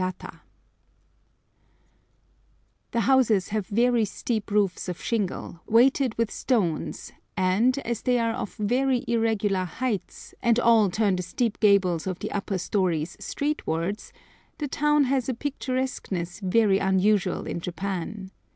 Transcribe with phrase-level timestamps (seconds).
[0.03, 0.45] [Picture: Street and Canal]
[2.89, 8.33] The houses have very steep roofs of shingle, weighted with stones, and, as they are
[8.33, 14.11] of very irregular heights, and all turn the steep gables of the upper stories streetwards,
[14.57, 18.31] the town has a picturesqueness very unusual in Japan.